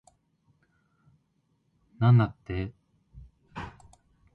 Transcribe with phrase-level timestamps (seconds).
[1.99, 2.71] なんだって